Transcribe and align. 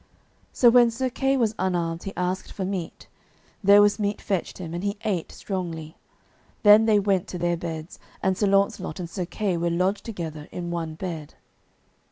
So 0.51 0.71
when 0.71 0.89
Sir 0.89 1.11
Kay 1.11 1.37
was 1.37 1.53
unarmed 1.59 2.05
he 2.05 2.13
asked 2.17 2.51
for 2.51 2.65
meat; 2.65 3.05
there 3.63 3.83
was 3.83 3.99
meat 3.99 4.19
fetched 4.19 4.57
him, 4.57 4.73
and 4.73 4.83
he 4.83 4.97
ate 5.05 5.31
strongly. 5.31 5.95
Then 6.63 6.85
they 6.87 6.97
went 6.97 7.27
to 7.27 7.37
their 7.37 7.55
beds, 7.55 7.99
and 8.23 8.35
Sir 8.35 8.47
Launcelot 8.47 8.99
and 8.99 9.07
Sir 9.07 9.27
Kay 9.27 9.57
were 9.57 9.69
lodged 9.69 10.03
together 10.03 10.47
in 10.51 10.71
one 10.71 10.95
bed. 10.95 11.35